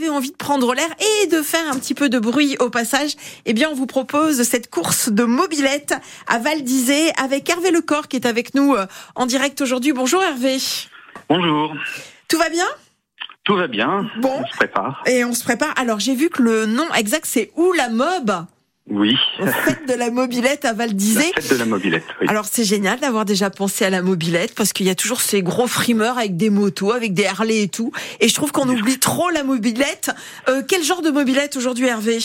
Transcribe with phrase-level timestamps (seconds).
[0.00, 3.16] avez envie de prendre l'air et de faire un petit peu de bruit au passage,
[3.44, 5.94] eh bien, on vous propose cette course de mobilette
[6.26, 9.92] à Val d'Isée avec Hervé Lecor qui est avec nous euh, en direct aujourd'hui.
[9.92, 10.56] Bonjour Hervé.
[11.28, 11.74] Bonjour.
[12.28, 12.66] Tout va bien?
[13.44, 14.10] Tout va bien.
[14.20, 14.40] Bon.
[14.42, 15.02] On se prépare.
[15.06, 15.74] Et on se prépare.
[15.76, 18.46] Alors, j'ai vu que le nom exact, c'est Où la Mob
[18.88, 19.16] Oui.
[19.38, 21.30] Fête de la mobilette à Val d'Isée.
[21.50, 22.04] De la mobilette.
[22.20, 22.26] Oui.
[22.28, 25.42] Alors c'est génial d'avoir déjà pensé à la mobilette parce qu'il y a toujours ces
[25.42, 27.92] gros frimeurs avec des motos, avec des Harley et tout.
[28.20, 30.10] Et je trouve qu'on oublie trop la mobilette.
[30.48, 32.18] Euh, quel genre de mobilette aujourd'hui Hervé?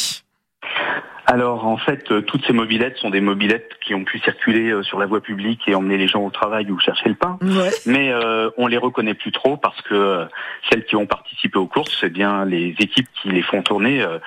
[1.27, 4.84] Alors en fait, euh, toutes ces mobilettes sont des mobilettes qui ont pu circuler euh,
[4.84, 7.38] sur la voie publique et emmener les gens au travail ou chercher le pain.
[7.41, 7.72] Ouais.
[7.88, 10.26] Mais euh, on les reconnaît plus trop parce que
[10.70, 14.02] celles qui ont participé aux courses, c'est bien les équipes qui les font tourner.
[14.02, 14.20] euh,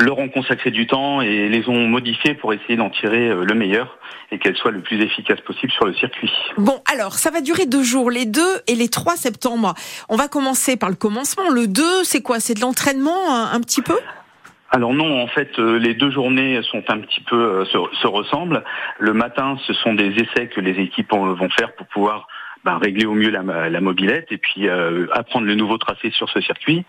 [0.00, 3.54] leur ont consacré du temps et les ont modifiées pour essayer d'en tirer euh, le
[3.54, 3.98] meilleur
[4.32, 6.30] et qu'elles soient le plus efficaces possible sur le circuit.
[6.56, 9.74] Bon, alors ça va durer deux jours, les 2 et les 3 septembre.
[10.08, 11.48] On va commencer par le commencement.
[11.50, 12.40] Le 2, c'est quoi?
[12.40, 13.98] C'est de l'entraînement un, un petit peu?
[14.72, 18.06] Alors non, en fait, euh, les deux journées sont un petit peu euh, se, se
[18.06, 18.62] ressemblent.
[19.00, 22.28] Le matin, ce sont des essais que les équipes ont- vont faire pour pouvoir
[22.64, 26.28] ben, régler au mieux la, la mobilette et puis euh, apprendre le nouveau tracé sur
[26.28, 26.84] ce circuit.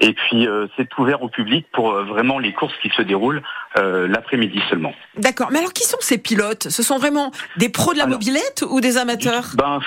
[0.00, 3.42] Et puis euh, c'est ouvert au public pour euh, vraiment les courses qui se déroulent
[3.78, 4.94] euh, l'après-midi seulement.
[5.18, 5.48] D'accord.
[5.50, 6.68] Mais alors qui sont ces pilotes?
[6.68, 9.44] Ce sont vraiment des pros de la Alors, mobilette ou des amateurs?
[9.56, 9.80] Ben,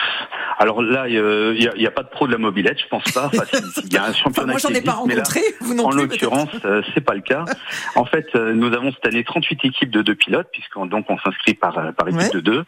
[0.60, 2.88] alors là, il n'y a, il y a pas de pro de la mobilette, je
[2.88, 3.28] pense pas.
[3.28, 3.44] Enfin,
[3.86, 4.52] il y a un Enfin, championnat.
[4.52, 5.42] Moi, j'en ai pas mais là, rencontré.
[5.62, 7.46] Vous non En l'occurrence, euh, c'est pas le cas.
[7.96, 11.18] En fait, euh, nous avons cette année 38 équipes de deux pilotes, puisqu'on donc on
[11.20, 12.30] s'inscrit par par équipe Ouais.
[12.34, 12.66] de deux.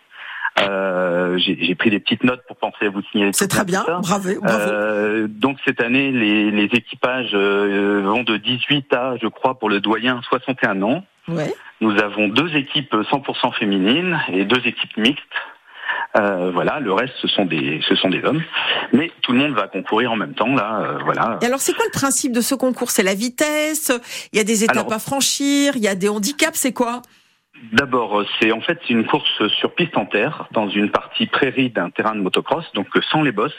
[0.60, 3.32] Euh, J'ai pris des petites notes pour penser à vous signaler.
[3.34, 3.84] C'est très bien.
[3.84, 4.02] Bravo.
[4.04, 4.38] bravo.
[4.48, 9.70] Euh, donc cette année, les, les équipages euh, vont de 18 à, je crois, pour
[9.70, 11.04] le doyen, 61 ans.
[11.28, 11.54] Ouais.
[11.80, 15.24] Nous avons deux équipes 100% féminines et deux équipes mixtes.
[16.18, 18.42] Euh, voilà, le reste ce sont des ce sont des hommes,
[18.92, 20.82] mais tout le monde va concourir en même temps là.
[20.82, 21.40] euh, voilà.
[21.42, 22.92] Et alors, c'est quoi le principe de ce concours?
[22.92, 23.92] C'est la vitesse?
[24.34, 25.74] Il y a des étapes Alors- à franchir?
[25.78, 26.58] Il y a des handicaps?
[26.60, 27.02] C'est quoi?
[27.74, 31.28] D'abord, euh, c'est en fait c'est une course sur piste en terre dans une partie
[31.28, 33.54] prairie d'un terrain de motocross, donc euh, sans les bosses.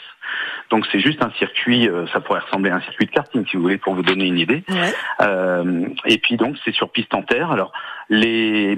[0.69, 3.55] Donc c'est juste un circuit, euh, ça pourrait ressembler à un circuit de karting si
[3.55, 4.63] vous voulez pour vous donner une idée.
[4.67, 4.93] Ouais.
[5.21, 7.51] Euh, et puis donc c'est sur piste en terre.
[7.51, 7.71] Alors
[8.09, 8.77] les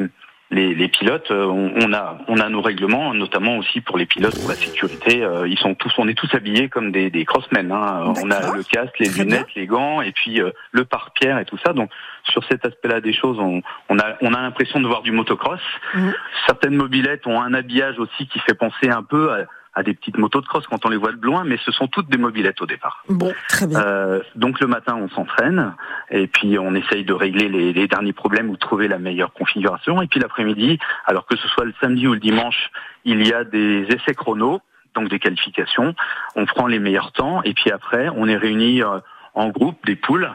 [0.51, 4.05] les, les pilotes, euh, on, on a on a nos règlements, notamment aussi pour les
[4.05, 5.23] pilotes pour la sécurité.
[5.23, 7.71] euh, ils sont tous, on est tous habillés comme des, des crossmen.
[7.71, 8.13] Hein.
[8.23, 11.45] On a le casque, les Très lunettes, les gants, et puis euh, le pare-pierre et
[11.45, 11.73] tout ça.
[11.73, 11.89] Donc
[12.29, 15.59] sur cet aspect-là des choses, on, on a on a l'impression de voir du motocross.
[15.93, 16.13] Mhm.
[16.45, 20.17] Certaines mobilettes ont un habillage aussi qui fait penser un peu à, à des petites
[20.17, 22.61] motos de cross quand on les voit de loin, mais ce sont toutes des mobilettes
[22.61, 23.03] au départ.
[23.09, 23.79] Bon, très bien.
[23.79, 25.75] Euh, donc le matin, on s'entraîne
[26.09, 29.33] et puis on essaye de régler les, les derniers problèmes ou de trouver la meilleure
[29.33, 30.01] configuration.
[30.01, 32.71] Et puis l'après-midi, alors que ce soit le samedi ou le dimanche,
[33.03, 34.61] il y a des essais chrono,
[34.95, 35.93] donc des qualifications.
[36.35, 38.99] On prend les meilleurs temps et puis après, on est réunis euh,
[39.35, 40.31] en groupe, des poules,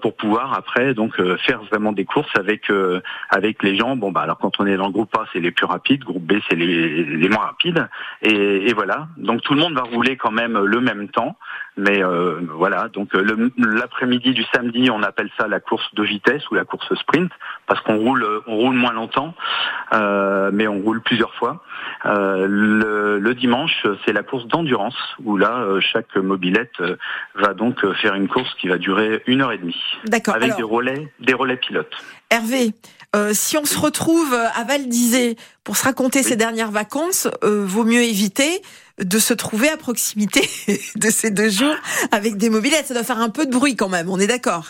[0.00, 3.00] pour pouvoir après donc euh, faire vraiment des courses avec euh,
[3.30, 3.96] avec les gens.
[3.96, 6.22] Bon bah alors quand on est dans le groupe A, c'est les plus rapides, groupe
[6.22, 7.88] B, c'est les, moins rapides.
[8.22, 9.08] Et, voilà.
[9.16, 11.36] Donc tout le monde va rouler quand même le même temps.
[11.78, 16.50] Mais euh, voilà, donc euh, l'après-midi du samedi, on appelle ça la course de vitesse
[16.50, 17.30] ou la course sprint,
[17.66, 19.34] parce qu'on roule, euh, on roule moins longtemps,
[19.92, 21.62] euh, mais on roule plusieurs fois.
[22.06, 26.96] Euh, le, le dimanche, c'est la course d'endurance, où là, euh, chaque mobilette euh,
[27.34, 29.65] va donc euh, faire une course qui va durer une heure et demie,
[30.04, 30.34] D'accord.
[30.34, 31.92] avec Alors, des relais, des relais pilotes.
[32.30, 32.72] Hervé,
[33.14, 37.64] euh, si on se retrouve à Val d'Isée pour se raconter ses dernières vacances, euh,
[37.64, 38.62] vaut mieux éviter
[38.98, 40.48] de se trouver à proximité
[40.96, 41.74] de ces deux jours
[42.12, 42.86] avec des mobilettes.
[42.86, 44.68] Ça doit faire un peu de bruit quand même, on est d'accord?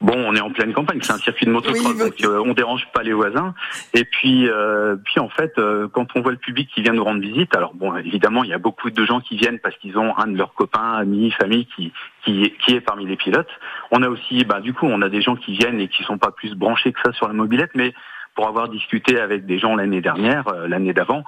[0.00, 2.52] Bon, on est en pleine campagne, c'est un circuit de motocross, Oui, donc euh, on
[2.52, 3.52] dérange pas les voisins.
[3.94, 7.02] Et puis, euh, puis en fait, euh, quand on voit le public qui vient nous
[7.02, 9.98] rendre visite, alors bon, évidemment, il y a beaucoup de gens qui viennent parce qu'ils
[9.98, 11.92] ont un de leurs copains, amis, famille qui
[12.24, 13.50] qui, qui est parmi les pilotes.
[13.90, 16.18] On a aussi, bah, du coup, on a des gens qui viennent et qui sont
[16.18, 17.92] pas plus branchés que ça sur la mobilette, mais
[18.38, 21.24] pour avoir discuté avec des gens l'année dernière, euh, l'année d'avant,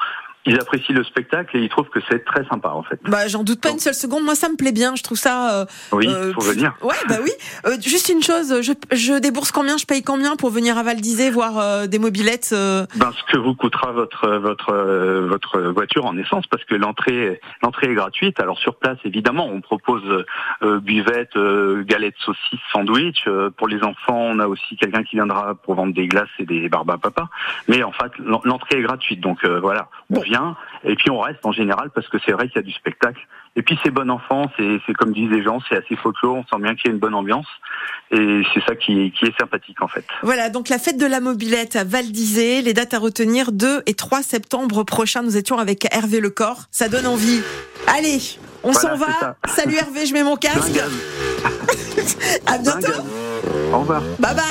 [0.46, 2.98] ils apprécient le spectacle et ils trouvent que c'est très sympa en fait.
[3.04, 4.24] Bah, j'en doute pas une seule seconde.
[4.24, 4.96] Moi, ça me plaît bien.
[4.96, 5.60] Je trouve ça.
[5.60, 6.74] euh, Oui, euh, faut venir.
[6.82, 7.30] Ouais, bah oui.
[7.66, 8.62] Euh, juste une chose.
[8.62, 9.76] Je, je débourse combien?
[9.76, 13.32] Je paye combien pour venir à Val d'Isée voir euh, des mobilettes euh, Ben, ce
[13.32, 17.94] que vous coûtera votre votre euh, votre voiture en essence, parce que l'entrée l'entrée est
[17.94, 18.40] gratuite.
[18.40, 20.02] Alors sur place, évidemment, on propose
[20.62, 23.24] euh, buvette, euh, galettes, saucisses, sandwich.
[23.26, 26.46] Euh, pour les enfants, on a aussi quelqu'un qui viendra pour vendre des glaces et
[26.46, 27.28] des barbes à papa.
[27.68, 30.20] Mais en fait, l'en- l'entrée est gratuite, donc euh, voilà, on.
[30.30, 32.72] Vient et puis on reste en général parce que c'est vrai qu'il y a du
[32.72, 33.20] spectacle.
[33.56, 36.36] Et puis c'est bon enfant, c'est comme disent les gens, c'est assez folklore.
[36.36, 37.48] On sent bien qu'il y a une bonne ambiance
[38.12, 40.04] et c'est ça qui qui est sympathique en fait.
[40.22, 43.94] Voilà, donc la fête de la mobilette à Val les dates à retenir 2 et
[43.94, 45.22] 3 septembre prochain.
[45.22, 46.62] Nous étions avec Hervé Lecor.
[46.70, 47.42] Ça donne envie.
[47.88, 48.20] Allez,
[48.62, 49.06] on Voilà, s'en va.
[49.20, 49.36] ça.
[49.48, 50.80] Salut Hervé, je mets mon casque.
[52.46, 53.02] à bientôt.
[53.72, 54.02] Au revoir.
[54.20, 54.44] Bye bye.